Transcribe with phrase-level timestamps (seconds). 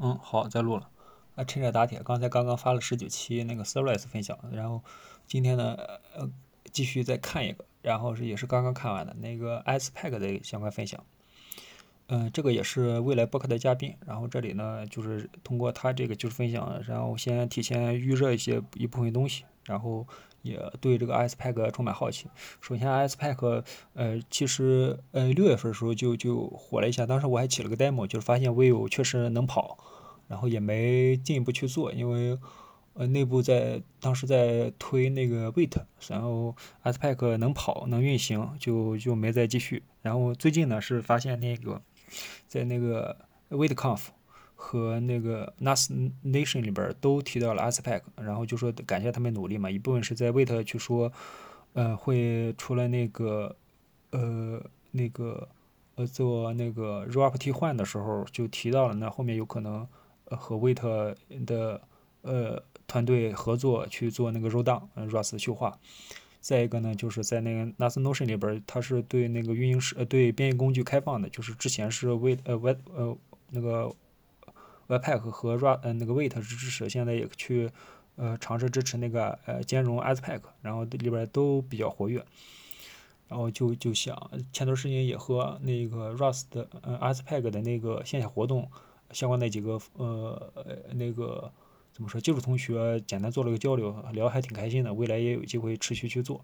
[0.00, 0.88] 嗯，好，在录了。
[1.36, 4.82] 啊，趁热打铁，刚才刚刚发了十九期那个 service 分享，然后
[5.26, 5.76] 今天呢，
[6.14, 6.28] 呃，
[6.72, 11.04] 继续再看一个，然后是也是刚刚看完的那个 icepack 的相关分享。
[12.10, 20.06] 嗯，这个也是未来播客的嘉宾，然后这里呢就是通过他这个就是分享，然后先提前预热一些一部分东西，然后。
[20.42, 22.26] 也对这个 Spack 充满好奇。
[22.62, 23.62] 首先 Spack，
[23.92, 27.04] 呃，其实，呃，六月份的时候就就火了一下。
[27.04, 29.76] 当时我还起了个 demo，就是发现 Vivo 确实能跑，
[30.28, 32.38] 然后也没进一步去做，因为，
[32.94, 35.76] 呃，内部在当时在推那个 Wait，
[36.08, 39.82] 然后 Spack 能跑能运行，就就没再继续。
[40.00, 41.82] 然后最近呢是发现那个
[42.46, 43.16] 在那个
[43.50, 44.00] WaitConf。
[44.62, 45.90] 和那个 NAS
[46.22, 49.70] Nation 里边都提到了 icepack，然后就说感谢他们努力嘛。
[49.70, 51.10] 一部分是在 Wait 去说，
[51.72, 53.56] 呃，会出来那个，
[54.10, 55.48] 呃，那个，
[55.94, 59.88] 呃，做那个 r o p 替换的时候就提到了，那后面有可能
[60.26, 61.14] 和 Wait
[61.46, 61.80] 的
[62.20, 65.78] 呃团队合作去做那个 Rolldown Rust 优化。
[66.40, 73.16] 再一个呢，就是在那个 NAS Notion 里边，它是对那个运营时呃对编译工具开放的，就是之前是为呃 Wait 呃
[73.50, 73.94] 那个。
[74.88, 77.70] Webpack 和 r a 呃那个 Wait 是支持，现在也去
[78.16, 82.24] 呃尝试支持那个呃兼容 icepack，然后里边都比较活跃，
[83.28, 88.68] 然后就就想前段时间也和那个 Rust 的呃 icepack 的那个线下活动
[89.12, 90.52] 相关的几个呃
[90.94, 91.52] 那个
[91.92, 96.42] 怎么说技术同学简单做了个交流，聊还挺开心的，未来也有机会持续去做。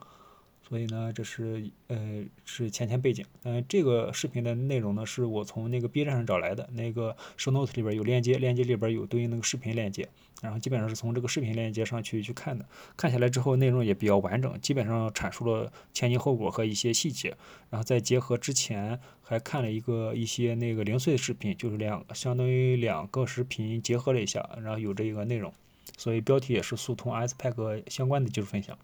[0.69, 3.25] 所以呢，这是呃是前前背景。
[3.45, 6.69] 嗯，这个视频的内容呢，是我从那个 B 站上找来的。
[6.73, 10.09] 那个 Show Note 里边有链接，链接里边有对应那个视频链接。
[10.43, 12.67] 然后基本上是从这个视频链接上去去看的。
[12.97, 17.37] 看下来之后，内容也比较完整，基本上阐述了前因后果和一些细节。
[17.71, 25.53] 然后再结合之前还看了一个一些那个零碎的视频，就是两相当于两个视频结合了一下，然后有这一个内容。
[25.97, 28.77] 所以标题也是速通 S Pack 相关的技术分享。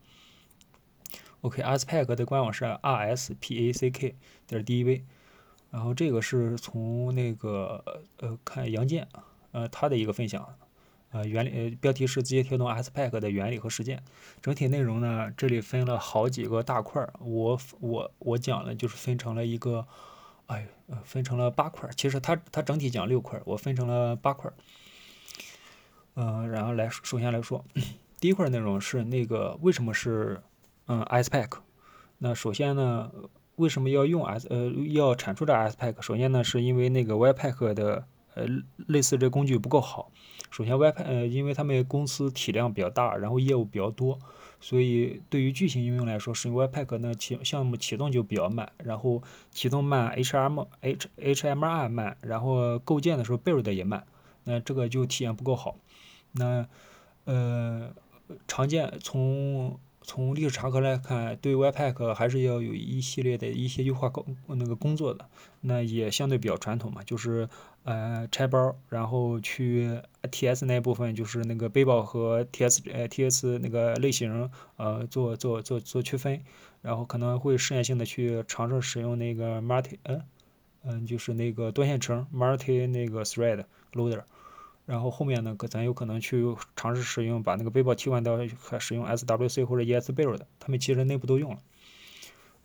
[1.42, 4.14] OK，icepack 的官网是 rspack
[4.46, 5.02] 点 dev，
[5.70, 7.84] 然后这个是从那个
[8.18, 9.08] 呃看杨建
[9.50, 10.54] 呃他的一个分享，
[11.10, 14.04] 呃原理呃标题是直接跳动 aspack 的原理和实践，
[14.40, 19.84] 整体内容呢这里分了好几个大块儿，我我我讲了就是分成了一个，
[20.46, 20.68] 哎
[21.02, 24.54] 分成了八块儿，其实它它整体讲六块儿，我分成了八块儿，
[26.14, 27.64] 嗯然后来首先来说，
[28.20, 30.40] 第一块内容是那个为什么是。
[30.86, 31.58] 嗯，Spack，
[32.18, 33.10] 那首先呢，
[33.56, 36.02] 为什么要用 s 呃要产出这 Spack？
[36.02, 38.04] 首先呢，是因为那个 Ypack 的
[38.34, 38.46] 呃
[38.88, 40.10] 类似这工具不够好。
[40.50, 44.18] 首先 Ypack 呃，因为他们公司体量比较大，然后业务比较多，
[44.60, 54.04] 所以对于巨型应用来说，使用 Ypack 呢启项目启动就比较慢，然后启动慢，HM H HMR 慢，然后构建的时候 build 也慢，
[54.44, 55.76] 那这个就体验不够好。
[56.32, 56.66] 那
[57.24, 57.90] 呃，
[58.46, 65.28] 常见从从历史长河来看，对 Webpack 还是要有一系列的一些优化工那个工作的，
[65.60, 67.48] 那也相对比较传统嘛，就是
[67.84, 76.42] 呃拆包，然后去 TS 那部分就是那个背包和 TS 呃 TS 那个类型呃做做做做区分，
[76.80, 80.22] 然后可能会试验性的去尝试使用那个 multi 嗯
[80.84, 84.22] 嗯就是那个多线程 multi 那个 thread loader。
[84.84, 86.44] 然后后面呢，可咱有可能去
[86.74, 88.36] 尝试使用，把那个背包替换到
[88.80, 91.58] 使用 SWC 或者 ESB 的，他们其实内部都用了。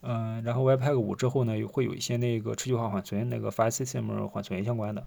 [0.02, 5.06] 嗯，然后 IPack 五之后呢，会有一些那个持续化缓存，那个 FileSystem 缓存相关的。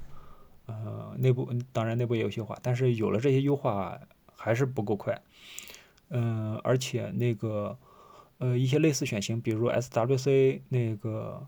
[0.67, 3.99] 呃，内部当然内部也有优化，但是有了这些优化
[4.37, 5.21] 还是不够快。
[6.11, 7.77] 嗯，而且那个
[8.39, 11.47] 呃一些类似选型，比如 SWC 那个。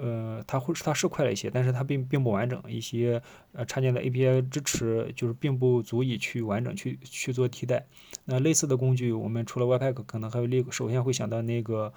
[0.00, 3.20] 呃，它会它是快了一些，但是它并并不完整，一些
[3.52, 7.84] 呃插件的 API 支持就是并不足以去完整去去做替代。
[8.24, 11.92] 那类似的工具，我们除了 Webpack，可能还有另首先会想到那个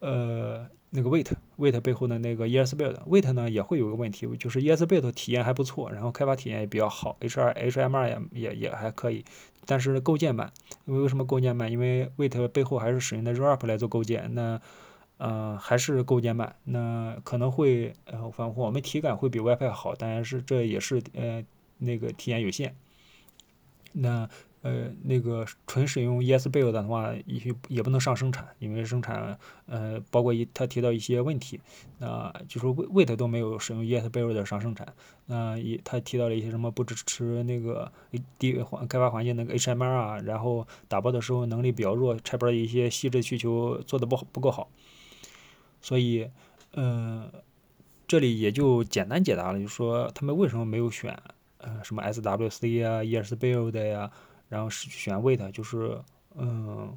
[0.00, 9.24] 呃那个 Wait，Wait 背后的那个 ESBuild，Wait 呢也会有个问题，就是 ESBuild 体验还不错，然后开发体验也比较好，H2 HMR 也也也还可以，
[9.64, 10.52] 但是构建慢。
[10.84, 11.70] 因为为什么构建慢？
[11.72, 14.60] 因为 Wait 背后还是使用的 r a p 来做构建，那。
[15.18, 21.44] 呃，还是构建慢，那可能会呃，反正我们体感会比 WiFi 好，但是这也是呃
[21.78, 22.74] 那个体验有限。
[23.92, 24.28] 那
[24.62, 31.60] 呃那个纯使用 ESBuild 的话，也也不能上生产，因为生产呃包括一他提到一些问题，
[31.98, 34.94] 那就是 Wait 都没有使用 ESBuild 上生产。
[35.26, 37.90] 那也他提到了一些什么不支持那个
[38.38, 44.68] 低环开发环境那个 HMR 啊，然后打包的时候能力比较弱，拆包的一些细致需求做的不好不够好。
[45.80, 46.28] 所以，
[46.74, 47.30] 嗯，
[48.06, 51.18] 这里也就简单解答了，就说他们为什么没有选
[51.58, 54.10] 呃什么 SWC 啊 ES Build 呀，
[54.48, 56.00] 然后是选 Wait，就是
[56.36, 56.96] 嗯。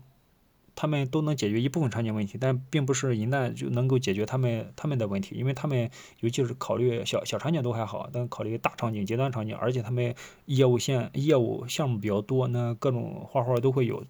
[0.74, 5.92] 他们都能解决一部分场景问题，但并不是一旦就能够解决他们他们的问题，因为他们
[6.22, 14.04] 尤其是考虑小小场景都还好，但考虑大场景、阶段场景，而且他们业务线、业务项目比较多，那各种画画都会有。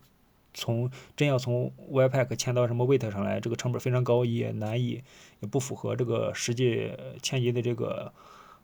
[0.54, 5.04] 从真要从 Webpack 迁到什么 Wait 上来，这个成本非常高，也难以
[5.40, 8.12] 也不符合这个实际迁移的这个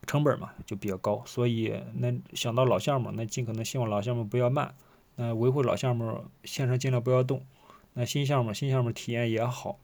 [0.06, 1.24] 成本嘛，就比较高。
[1.25, 4.75] 所以那想到老项目，那尽可能希望老项目不要慢，
[5.16, 7.45] 那维护老项目线上尽量不要动。
[7.94, 9.80] 那新项目，新项目体验也好，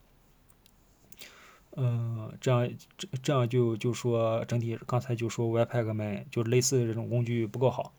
[1.76, 7.94] 嗯，这样这这样就就说整体刚才就说 Webpack 们就类似这种工具不够好。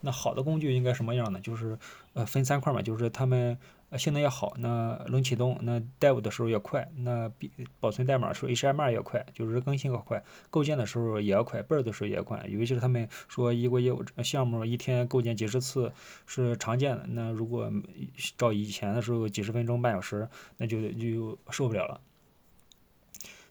[0.00, 1.40] 那好的工具应该什么样呢？
[1.40, 1.78] 就是
[2.14, 3.58] 呃分三块嘛，就是他们。
[3.96, 7.30] 性能也好，那冷启动，那 dev 的时候也快，那
[7.78, 12.44] 保存代码时候 HMR 也快，就是更新也快，构建的时候也要快，build 的时候也快。
[12.48, 15.92] 尤其是他们说一个业务项目一天构建几十次
[16.26, 17.72] 是常见的，那如果
[18.36, 22.00] 照以前的时候几十分钟半小时，那就就受不了了。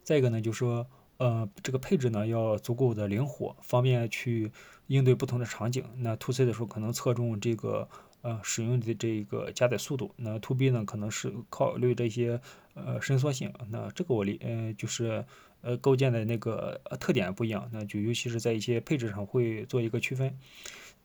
[0.04, 0.86] 再一个呢，就是说
[1.18, 4.52] 呃这个配置呢要足够的灵活，方便去
[4.88, 5.84] 应对不同的场景。
[5.98, 7.88] 那 to C 的时候可能侧重这个。
[8.22, 12.42] 呃，使用的这个加载速度，那 to B 呢，可能是考虑这些
[12.74, 15.24] 呃伸缩性，那这个我理，呃，就是
[15.62, 20.36] 呃构建的那个特点不一样，那就尤其是在一些配置上会做一个区分。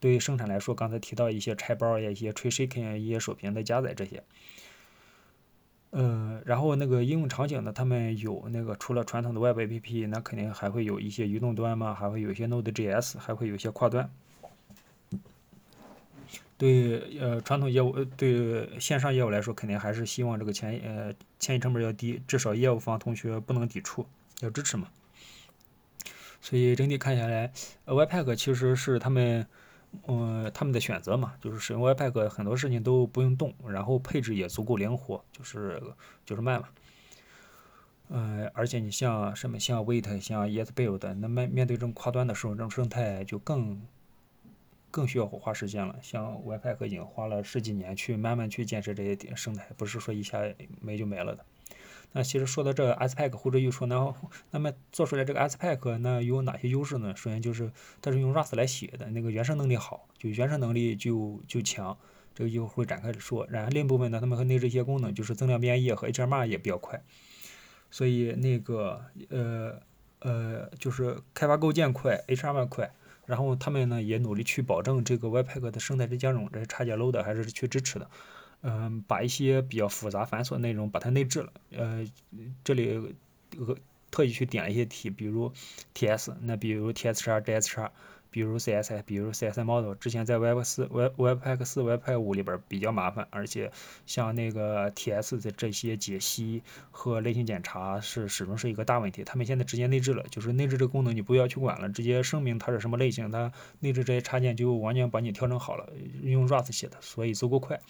[0.01, 4.25] 对于生产来说，刚才提到一些拆包呀，一些 tree shaking 一些手屏的加载这些。
[5.93, 14.09] 嗯，然后那个应用场景呢，他们有那个除了传统的 Web APP，那肯定还会有一些移动端嘛，还会有一些 Node.js，还会有一些跨端。
[16.57, 24.07] 对，呃，传统业务，对线上业务来说，肯定还是希望这个迁，呃，迁移成本要低，至少业务方同学不能抵触，
[24.41, 24.87] 要支持嘛。
[26.43, 27.51] 所以整体看下来
[27.87, 29.47] ，Webpack 其实是他们，
[30.07, 35.83] 嗯，他们的选择嘛，就是使用 Webpack 很多事情都不用动，然后配置也足够灵活，就是
[36.25, 36.69] 就是慢嘛。
[38.09, 43.81] 嗯，而且你像什么像 Wait，像 YesBuild，那面面对这种跨端的时候，这种生态就更。
[44.93, 50.41] 更需要花时间了，像 Webpack 已经花了十几年去慢慢去建设这些生态，不是说一下
[50.81, 51.45] 没就没了的。
[52.12, 54.15] 那其实说到这 Spack 或者又说那
[54.51, 57.15] 那么做出来这个 Spack 那有哪些优势呢？
[57.17, 57.71] 首先就是
[58.03, 61.97] 它是用 Rust 来写的，那个原生能力好，就原生能力就就强，
[62.35, 63.47] 这个就会展开说。
[63.49, 67.03] 然后另一部分呢，他们和内置一些功能，就是增量编译和 HMR 也比较快，
[67.91, 69.81] 所以那个呃
[70.19, 72.91] 呃就是开发构建快，HMR 快。
[73.27, 78.11] 然后他们呢也努力去保证这个 Webpack 的生态之兼容，这些插件 load 还是去支持的。
[78.62, 81.53] 嗯，把一些比较复杂繁琐的内容把它内置了。
[81.73, 82.05] 呃，
[82.65, 83.17] 这里
[83.59, 83.77] 呃
[84.11, 85.53] 特意去点了一些题，比如
[85.95, 87.93] TS，那比如 TS 叉 JS 叉。
[88.33, 93.73] 比如 CSI，比如 CSI Model，之前在 Web 四、Web Webpack 四、Webpack 五里边比较麻烦，而且
[94.07, 96.62] 像那个 TS 的这些解析
[96.93, 99.25] 和类型检查是始终是一个大问题。
[99.25, 105.93] 他们现在直接内置了，就是内置这个功能你不要去管了，直接声明它是什么类型，它内置这些插件就完全把你调整好了，
[106.23, 107.81] 用 Rust 写的，所以足够快。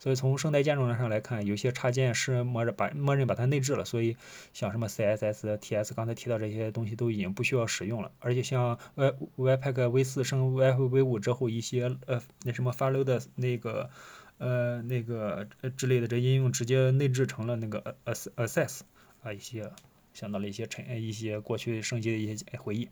[0.00, 4.16] 所以从生态兼容上来看，有些插件是默认把默认把它内置了，所以
[4.54, 8.10] 像什么 CSS、TS，刚才提到这些东西都已经不需要使用了。
[8.18, 13.90] 而且像 Web Webpack V 四升 Web V 五之后，一些呃那什么 Follow 的那个
[14.38, 18.80] 呃那个呃之类的这应用直接内置成了那个 Access
[19.22, 19.70] 啊一些
[20.14, 22.88] 想到了一些陈一些过去升级的一些回忆，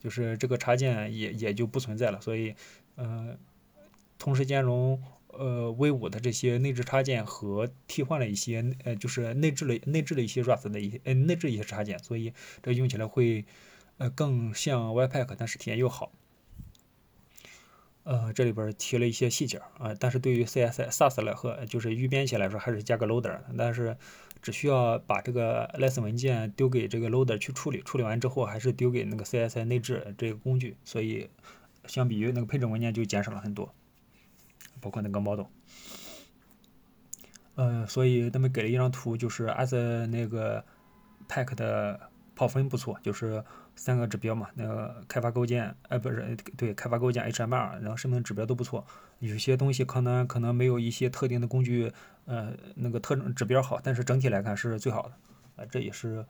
[0.00, 2.20] 就是这个插件也也就不存在了。
[2.20, 2.56] 所以
[2.96, 3.36] 呃
[4.18, 5.00] 同时兼容。
[5.38, 13.44] 呃，V 五的这些内置插件和替换了一些，呃，就是内置了内置了一些 Rust 的一些，呃，内置一些插件，所以这用起来会，
[13.98, 16.10] 呃，更像 Webpack，但是体验又好。
[18.02, 23.96] 呃，这里边提了一些细节啊，但是对于 CSS、来和就是预编写来说，还是加个 Loader，但是
[24.40, 31.28] 只需要把这个 lesson 文件丢给这个 Loader 去处理，处理完之后还是丢给那个 CSS 内置这个工具，所以
[31.86, 33.74] 相比于那个配置文件就减少了很多。
[34.80, 35.46] 包括那个 model，
[37.54, 40.64] 呃，所以他们给了一张图，就是 as 那个
[41.28, 41.98] pack 的
[42.34, 43.44] 跑分不错，就是
[43.74, 48.86] 三个指标嘛，那个开发构建，呃，不是，对，开发构建 HMR，然后生命指标都不错，
[49.18, 51.92] 有些东西可能可能没有一些特定的工具，
[52.26, 56.24] 呃，那个特征指标好，但是整体来看是最好的，啊，这也是。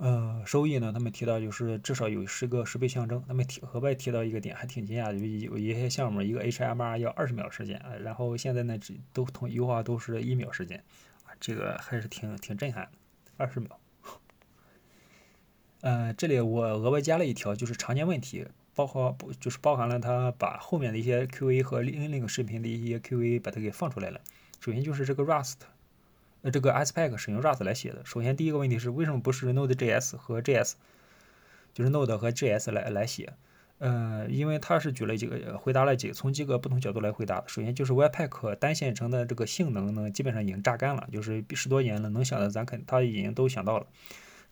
[0.00, 0.90] 呃，收益呢？
[0.94, 3.22] 他们提到就是至少有十个十倍象征。
[3.28, 10.82] 他们提额外提到一个点，还挺惊讶的，有有一些项目一个 HMR 要二十秒时间，然后现在呢只都同优化都是一秒时间，
[11.38, 12.90] 这个还是挺挺震撼的，
[13.36, 13.78] 二十秒。
[15.82, 24.18] 呃，这里我额外加了一条，就是常见问题，包括不就是包含了他把后面的一些 QA 和另另一个视频的一些 QA 把它给放出来了。
[24.60, 25.56] 首先就是这个 Rust，
[26.42, 28.02] 呃，这个 ASPEC 使用 Rust 来写的。
[28.04, 30.72] 首先第一个问题是为什么不是 Node.js 和 JS，
[31.74, 33.34] 就是 Node 和 JS 来来写？
[33.78, 37.42] 呃，因为他是举了几个，回答了几个，从几个不同角度来回答。
[37.46, 43.86] 首先就是 Webpack 单线程的这个性能呢，基本上已经榨干了，就是十多年了，能想的咱肯他已经都想到了。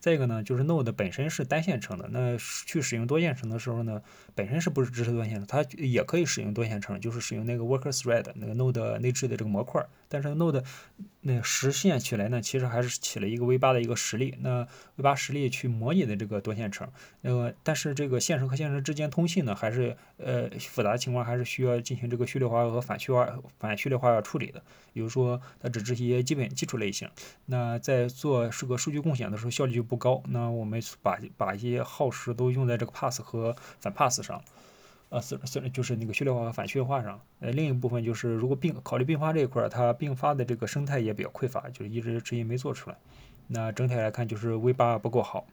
[0.00, 4.00] 再一个呢，就是 Node 本身是单线程的，那去使用多线程的时候呢，
[4.34, 5.46] 本身是不是支持多线程？
[5.46, 9.84] 它也可以使用多线程，就是使用那个 Worker Thread 那个 Node 内置的这个模块。
[10.08, 10.64] 但是 Node
[11.20, 14.34] 那实现起来呢，其实还是起了一个 V8 的一个实例。
[14.40, 24.62] 那 V8 实例去模拟的这个多线程，那个但是这个线程和线程之间通信呢，还是呃复杂情况，还是需要进行这个序列化和反序化反序列化处理的。
[24.92, 27.10] 比如说它只支持一些基本基础类型，
[27.46, 30.22] 那在做这个数据共享的时候，效率就不高。
[30.28, 34.42] 那我们把把一些耗时都用在这个 pass 和反 pass 上。
[35.10, 37.20] 呃，是是，就是那个序列化和反序列化上。
[37.40, 42.96] 呃，另一部分就是如果并考虑并发这一块儿，它并发的这个生态也比较匮乏，就是一直迟迟没做出来。
[43.46, 45.46] 那整体来看，就是 V 八不够好。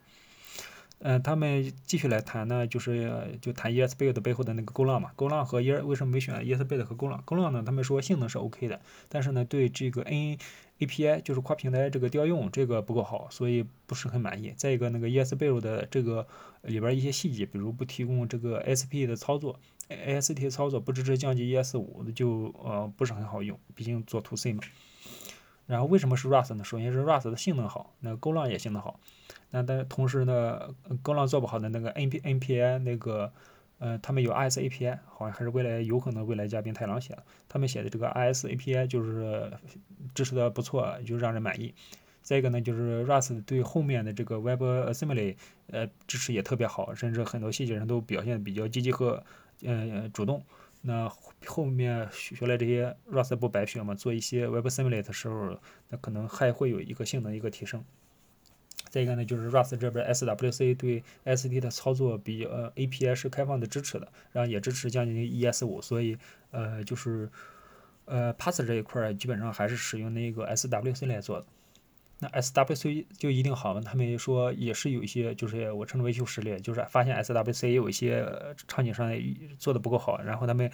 [1.00, 10.02] 嗯，他们继续来谈呢，就是就谈 ESBuild 背后的那个 Golang 嘛，Golang 和 E 为什么没选 ESBuild 和 Go 浪？Go 浪呢，他们说性能是 OK 的，但是呢，对这个
[10.04, 10.38] N
[10.80, 14.54] API 就是跨平台这个调用这个不够好，所以不是很满意。
[14.58, 16.28] 再一个，那个 ESB 的这个
[16.64, 24.62] 里边一些细节，比如不提供这个 SP 的操作，AST 操作不支持降级 ES 五，就呃不是很好用，毕竟做 To C 嘛。
[25.66, 26.64] 然后为什么是 Rust 呢？
[26.64, 29.00] 首先是 Rust 的性能好，那 Golang 也性能好。
[29.50, 33.32] 那但同时呢，Go 浪做不好的那个 N P N P I 那个，
[33.80, 39.52] 呃，他们有 I S A P I，好像还是未来有可能未来嘉宾太郎写的，他们写的这个 I S A P I 就是
[40.14, 41.74] 支持的不错，就让人满意。
[42.22, 45.36] 再一个呢，就是 Rust 对后面的这个 Web Assembly，
[45.68, 49.24] 呃，支持也特别好，甚至很多细节上都表现比较积极和
[49.64, 50.44] 呃主动。
[50.82, 51.12] 那
[51.46, 57.84] 后面学了这些 Rust 不白学嘛，做一些 Web Assembly 的时候，那可能还会有一个性能一个提升。
[58.96, 66.18] 再一个呢，就是 Rust 这边 SWC 对 SD 的操作比呃 API 是开放的支持的，然后也支持将近 ES5，所以
[66.52, 67.30] 呃就是
[68.06, 71.46] 呃 Pass 这一块基本上还是使用那个 SWC 来做的。
[72.20, 73.82] 那 SWC 就一定好吗？
[73.84, 78.26] 他们说也是有一些，就是我称之为修实例，就是发现 SWC 有一些
[78.66, 79.12] 场景上
[79.60, 80.72] 做的不够好，然后他们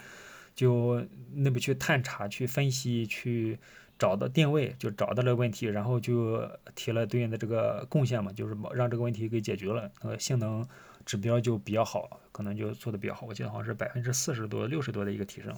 [0.54, 3.58] 就内部去探查、去分析、去。
[4.02, 10.68] 找到定位就找到了问题，然后就提了对应的这个贡献嘛，就是让这个问题给解决了，呃，性能
[11.06, 13.28] 指标就比较好，可能就做的比较好。
[13.28, 15.56] 我记得好像是百分之四十多、六十多的一个提升。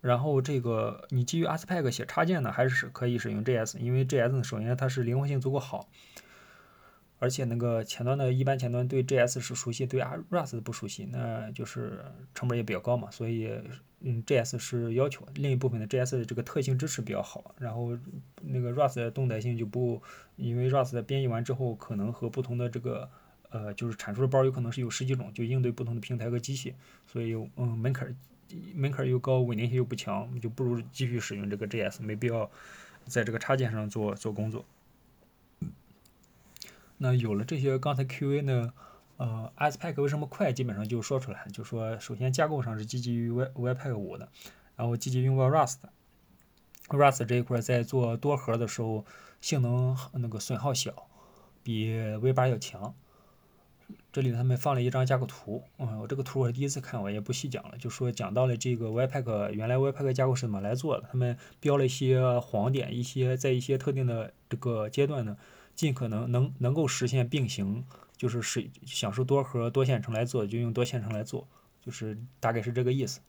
[0.00, 5.88] 然后这个你基于 ASPEC 写插件呢，还是可以使用 JS，因为 JS，首先它是灵活性足够好。
[7.18, 12.04] 而且那个前端的一般前端对 JS 是熟悉，对 Rust 不熟悉，那就是
[12.34, 13.50] 成本也比较高嘛，所以
[14.00, 15.26] 嗯 JS 是要求。
[15.34, 17.96] 另一部分的 JS 的这个特性支持比较好，然后
[18.42, 20.02] 那个 Rust 的动态性就不，
[20.36, 23.08] 因为 Rust 编译完之后可能和不同的这个
[23.48, 26.74] 呃就是产出的包有可能是有十几种，就应对不同的平台和机器，
[27.06, 28.14] 所以嗯门槛
[28.74, 32.50] 门槛又高，稳定性又不强，就不如继续使用这个 JS，没必要
[33.06, 34.62] 在这个插件上做做工作。
[36.98, 38.72] 那有了这些刚才 Q&A 呢，
[39.18, 40.52] 呃，ASPEC 为什么快？
[40.52, 44.28] 基本上就说出来，就说首先架构上是基于 Web Webpack 五的，
[44.76, 49.04] 然后积极用 Rust，Rust 这一块在做多核的时候
[49.40, 51.06] 性能那个损耗小，
[51.62, 52.94] 比 V8 要强。
[54.10, 65.36] 这里他们放了一张架构图，嗯，我这个图我第一次看，我也不细讲了，就说讲到了这个 Webpack 原来 Webpack 架构是怎么来做的，他们标了一些黄点，一些在一些特定的这个阶段呢。
[65.76, 67.84] 尽可能能能够实现并行，
[68.16, 71.46] 就是是享受多核多线程来做，就用多线程来做，
[71.80, 73.20] 就是大概是这个意思。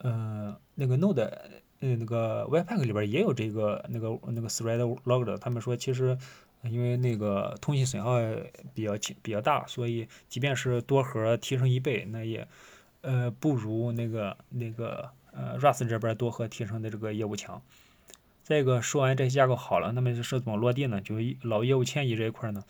[0.00, 1.22] 嗯，那个 Node，
[1.80, 6.18] 呃，那个 Webpack 里边也有这个那个那个 Thread Logger，他们说其实
[6.62, 8.18] 因为那个通信损耗
[8.74, 12.46] 比较轻比较大，所以即便是多核提升一倍，那也
[13.00, 17.62] 呃不如那个那个呃 Rust 这边多核提升的这个业务强。
[18.46, 21.00] 再一个，说完这些架构好了，那么是怎么落地呢？
[21.00, 22.62] 就是老业务迁移这一块呢，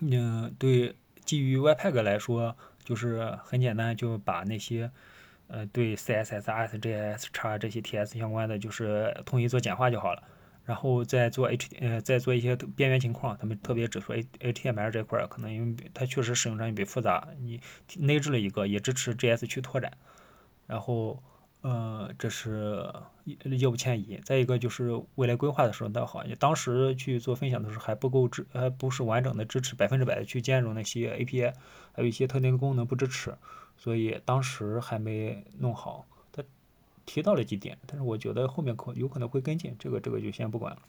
[0.00, 4.90] 嗯，对，基于 Webpack 来说，就是很简单，就把那些
[5.46, 10.24] 呃对 CSS、SJS、x 这些 TS 相关的，就是统一做简化就好了。
[10.64, 17.60] 然后再做 H 呃再做一些边缘情况，他们特别指出 HTML 这块儿可能因为它确实使用上也比较复杂，你
[17.98, 19.92] 内置了一个也支持 JS 去拓展，
[20.66, 21.22] 然后。
[21.66, 22.88] 呃，这是
[23.24, 24.20] 业务迁移。
[24.24, 31.52] 再一个就是未来规划的时候倒好，当时去做分享的时候还不够支，还不是完整的支持百分之百的去兼容那些 API，
[31.92, 33.34] 还有一些特定的功能不支持，
[33.76, 36.06] 所以当时还没弄好。
[36.30, 36.44] 他
[37.04, 40.82] 提到了几点，但是我觉得后面可有可能会跟进，这个这个就先不管了。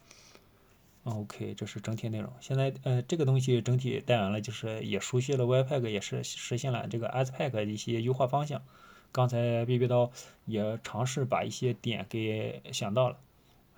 [1.02, 2.32] OK，这是整体内容。
[2.38, 8.62] 现在呃，这个东西整体带完了，就是也熟悉了 w i p a c 也是实现了这个 ASPack 的一些优化方向。
[9.10, 10.10] 刚才憋憋刀
[10.46, 13.18] 也尝试把一些点给想到了，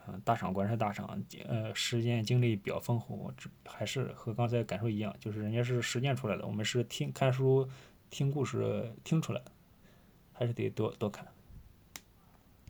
[0.06, 3.32] 嗯，大厂果然是大厂，呃，实践经历比较丰富，
[3.64, 7.68] 还是和刚才感受一样，就是人家是实践出来的，我们是听看书、
[8.10, 9.52] 听故事听出来的，
[10.32, 11.26] 还是得多多看。